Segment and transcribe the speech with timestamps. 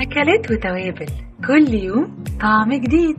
[0.00, 1.06] أكلات وتوابل.
[1.46, 3.16] كل يوم طعم جديد.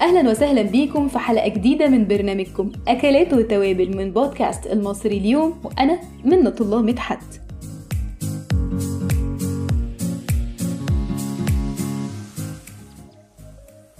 [0.00, 5.98] أهلا وسهلا بيكم في حلقة جديدة من برنامجكم أكلات وتوابل من بودكاست المصري اليوم وأنا
[6.24, 7.40] منة الله مدحت.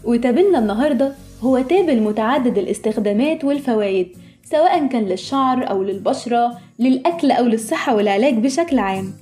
[0.04, 4.16] وتابلنا النهاردة هو تابل متعدد الاستخدامات والفوائد
[4.50, 9.12] سواء كان للشعر أو للبشرة للأكل أو للصحة والعلاج بشكل عام.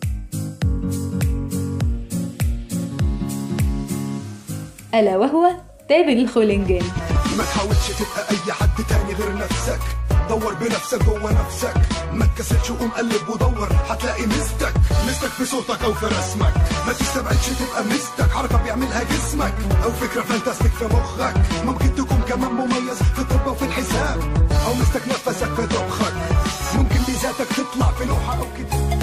[4.95, 5.51] ألا وهو
[5.89, 6.85] تابل الخولنجان.
[7.39, 9.81] ما تحاولش تبقى أي حد تاني غير نفسك.
[10.29, 11.75] دور بنفسك جوه نفسك.
[12.13, 14.75] ما تكسلش وقوم قلب ودور هتلاقي ميزتك
[15.07, 16.55] ميزتك في صوتك أو في رسمك.
[16.87, 19.55] ما تستبعدش تبقى ميزتك حركه بيعملها جسمك.
[19.85, 21.35] أو فكرة فانتاستيك في مخك.
[24.97, 26.15] ميزتك نفسك في طبخك
[26.79, 29.03] ممكن ميزاتك تطلع في لوحة أو كتاب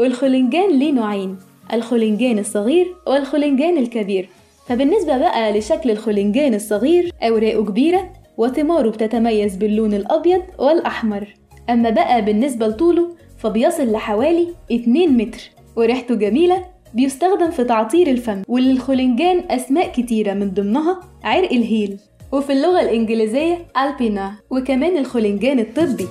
[0.00, 1.36] والخولنجان ليه نوعين
[1.72, 4.28] الخولنجان الصغير والخولنجان الكبير.
[4.68, 11.34] فبالنسبة بقى لشكل الخولنجان الصغير أوراقه كبيرة وثماره بتتميز باللون الأبيض والأحمر.
[11.70, 15.40] أما بقى بالنسبة لطوله فبيصل لحوالي 2 متر.
[15.76, 16.64] وريحته جميلة
[16.94, 18.42] بيستخدم في تعطير الفم.
[18.48, 21.98] وللخولنجان أسماء كتيرة من ضمنها عرق الهيل.
[22.32, 26.08] وفي اللغة الإنجليزية ألبينا وكمان الخولنجان الطبي.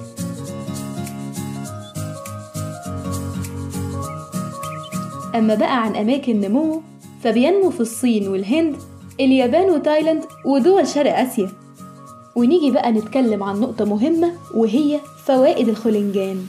[5.35, 6.81] أما بقى عن أماكن نموه
[7.23, 8.75] فبينمو في الصين والهند
[9.19, 11.49] اليابان وتايلاند ودول شرق آسيا.
[12.35, 16.45] ونيجي بقى نتكلم عن نقطة مهمة وهي فوائد الخولنجان.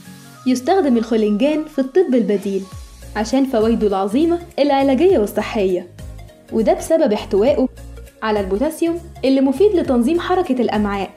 [0.47, 2.63] يستخدم الخولنجان في الطب البديل
[3.15, 5.87] عشان فوائده العظيمة العلاجية والصحية.
[6.51, 7.67] وده بسبب احتوائه
[8.23, 11.09] على البوتاسيوم اللي مفيد لتنظيم حركة الأمعاء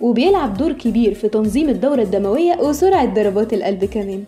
[0.00, 4.24] وبيلعب دور كبير في تنظيم الدورة الدموية وسرعة ضربات القلب كمان.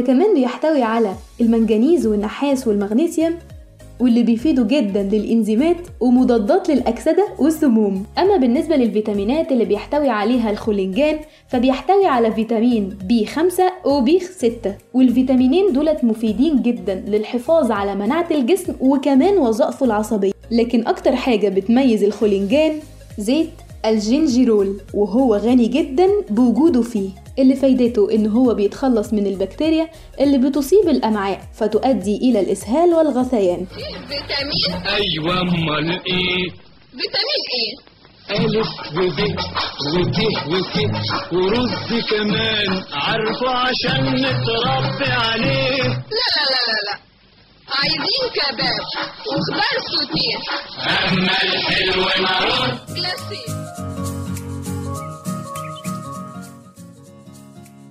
[0.00, 3.34] ده كمان بيحتوي على المنجنيز والنحاس والمغنيسيوم
[4.00, 8.06] واللي بيفيدوا جدا للإنزيمات ومضادات للأكسدة والسموم.
[8.18, 11.18] أما بالنسبة للفيتامينات اللي بيحتوي عليها الخولنجان
[11.48, 18.26] فبيحتوي على فيتامين B 5 و B 6 والفيتامينين دولت مفيدين جدا للحفاظ على مناعة
[18.30, 20.32] الجسم وكمان وظائفه العصبية.
[20.50, 22.72] لكن أكتر حاجة بتميز الخولنجان
[23.18, 23.50] زيت
[23.84, 27.10] الجينجيرول وهو غني جدا بوجوده فيه.
[27.38, 29.88] اللي فايدته إن هو بيتخلص من البكتيريا
[30.20, 33.66] اللي بتصيب الأمعاء فتؤدي إلى الإسهال والغثيان.
[33.66, 36.50] فيتامين أيوه أمال إيه؟
[36.90, 37.90] فيتامين إيه
[38.30, 39.20] ألف وب
[39.96, 40.76] وت وك
[41.32, 42.82] ورز كمان.
[42.92, 45.82] عارفه عشان نتربي عليه.
[45.82, 47.09] لا لا لا لا لا.
[47.78, 48.80] عايزين كباب
[49.28, 50.38] وخضار سوتيه
[51.08, 53.50] اما الحلو مرور جلاسيه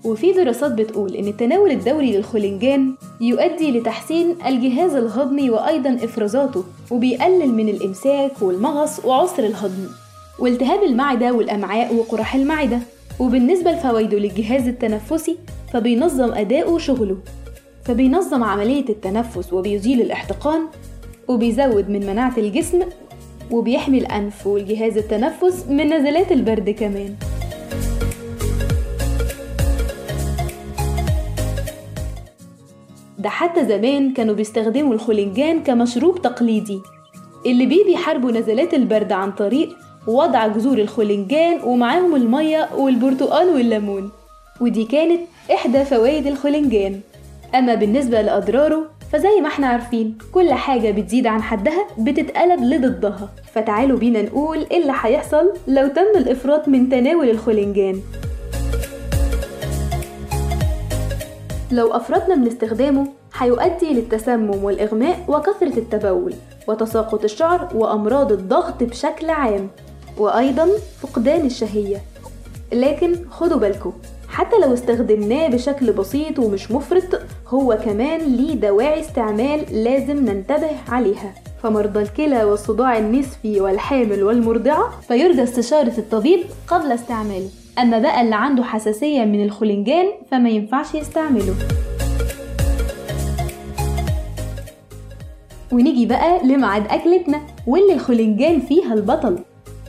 [0.04, 7.70] وفي دراسات بتقول إن التناول الدوري للخولنجان يؤدي لتحسين الجهاز الهضمي وأيضا إفرازاته وبيقلل من
[7.70, 9.88] الإمساك والمغص وعسر الهضم.
[10.40, 12.80] والتهاب المعدة والأمعاء وقرح المعدة.
[13.20, 15.38] وبالنسبة لفوائده للجهاز التنفسي
[15.74, 17.18] فبينظم أداؤه وشغله
[17.90, 20.62] فبينظم عملية التنفس وبيزيل الاحتقان
[21.28, 22.80] وبيزود من مناعة الجسم
[23.52, 27.16] وبيحمي الأنف والجهاز التنفس من نزلات البرد كمان.
[33.18, 36.80] ده حتى زمان كانوا بيستخدموا الخولنجان كمشروب تقليدي
[37.46, 39.70] اللي بيه بيحاربوا نزلات البرد عن طريق
[40.08, 44.12] وضع جذور الخولنجان ومعاهم المية والبرتقال والليمون
[44.62, 45.22] ودي كانت
[45.54, 47.00] إحدى فوائد الخولنجان.
[47.56, 53.30] أما بالنسبة لأضراره فزي ما إحنا عارفين كل حاجة بتزيد عن حدها بتتقلب لضدها.
[53.54, 58.02] فتعالوا بينا نقول إيه اللي هيحصل لو تم الإفراط من تناول الخولنجان.
[61.72, 63.08] لو أفرطنا من استخدامه
[63.38, 66.34] هيؤدي للتسمم والإغماء وكثرة التبول
[66.68, 69.70] وتساقط الشعر وأمراض الضغط بشكل عام
[70.18, 70.68] وأيضا
[71.02, 72.02] فقدان الشهية.
[72.74, 73.94] لكن خدوا بالكم
[74.30, 81.34] حتى لو استخدمناه بشكل بسيط ومش مفرط هو كمان ليه دواعي استعمال لازم ننتبه عليها.
[81.64, 87.50] فمرضى الكلى والصداع النصفي والحامل والمرضعة فيرجى استشارة الطبيب قبل استعماله.
[87.80, 91.56] أما بقى اللي عنده حساسية من الخلنجان فما ينفعش يستعمله.
[95.72, 97.42] ونيجي بقى لميعاد أكلتنا.
[97.68, 99.40] واللي الخلنجان فيها البطل.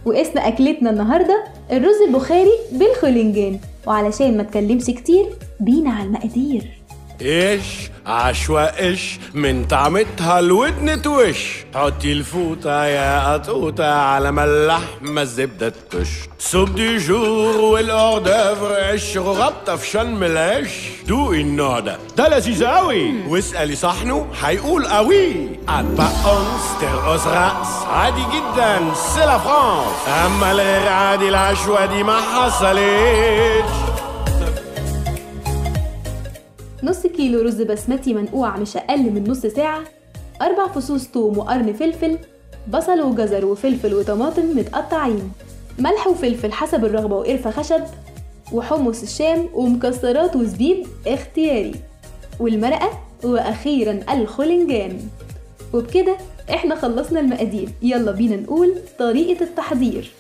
[0.07, 5.27] واسم أكلتنا النهاردة الرز البخاري بالخلنجان وعلشان ما اتكلمش كتير
[5.61, 6.80] بينا على المقادير.
[7.23, 7.65] إيش؟
[8.07, 11.37] عشوة إيش؟ من طعمتها الودن توش.
[11.75, 16.09] حطي الفوطة يا قطوطة على ما اللحمة الزبدة تكش
[16.39, 19.17] سوب دي جور والأوردافر عش.
[19.19, 20.71] غبطة في شم العش.
[21.09, 25.33] دوقي النوع ده ده لذيذ قوي واسألي صحنه هيقول قوي
[25.69, 28.95] أتبع أونس ترقص رأس عادي جدا.
[28.95, 34.00] سي لا فرانس أما الغير عادي العشوة دي ما حصلتش.
[36.83, 39.81] نص كيلو رز بسمتي منقوع مش أقل من نص ساعة
[40.43, 42.19] أربع فصوص توم وقرن فلفل
[42.73, 45.33] بصل وجزر وفلفل وطماطم متقطعين
[45.79, 47.83] ملح وفلفل حسب الرغبة وقرفة خشب
[48.53, 51.75] وحمص الشام ومكسرات وزبيب اختياري.
[52.41, 52.91] والمرقة
[53.25, 54.99] وأخيرا الخلنجان.
[55.73, 56.17] وبكده
[56.51, 57.69] إحنا خلصنا المقادير.
[57.83, 60.11] يلا بينا نقول طريقة التحضير.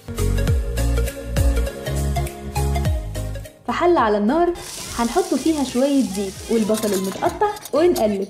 [3.66, 4.52] في حلة على النار
[5.00, 8.28] هنحط فيها شوية زيت والبصل المتقطع ونقلب.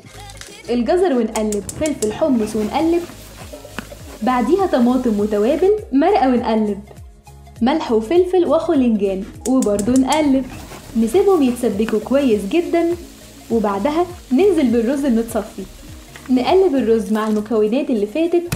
[0.70, 3.02] الجزر ونقلب فلفل حمص ونقلب.
[4.22, 6.80] بعديها طماطم وتوابل مرقة ونقلب.
[7.62, 10.46] ملح وفلفل وخلنجان وبرضه نقلب.
[10.96, 12.94] نسيبهم يتسبكوا كويس جدا.
[13.50, 15.62] وبعدها ننزل بالرز المتصفي.
[16.30, 18.54] نقلب الرز مع المكونات اللي فاتت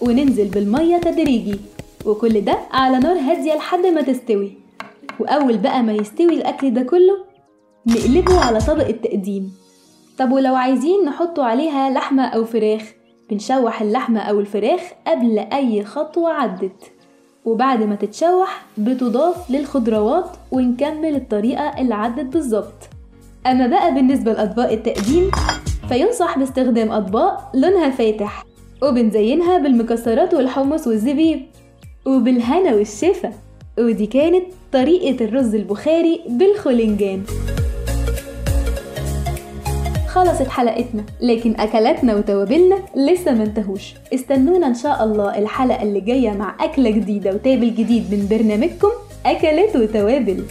[0.00, 1.56] وننزل بالمية تدريجي.
[2.04, 4.52] وكل ده على نار هادية لحد ما تستوي.
[5.18, 7.29] وأول بقى ما يستوي الأكل ده كله
[7.86, 9.52] نقلبه على طبق التقديم.
[10.18, 12.82] طب ولو عايزين نحطوا عليها لحمة أو فراخ
[13.30, 16.92] بنشوح اللحمة أو الفراخ قبل أي خطوة عدت.
[17.44, 22.88] وبعد ما تتشوح بتضاف للخضروات ونكمل الطريقة اللي عدت بالظبط.
[23.46, 25.30] أما بقى بالنسبة لأطباق التقديم
[25.88, 28.44] فينصح باستخدام أطباق لونها فاتح
[28.82, 31.46] وبنزينها بالمكسرات والحمص والزبيب
[32.06, 33.32] وبالهنا والشفا.
[33.78, 37.22] ودي كانت طريقة الرز البخاري بالخلنجان
[40.10, 43.94] خلصت حلقتنا لكن أكلاتنا وتوابلنا لسه ما انتهوش.
[44.14, 48.88] استنونا إن شاء الله الحلقة اللي جاية مع أكلة جديدة وتابل جديد من برنامجكم
[49.26, 50.44] أكلات وتوابل.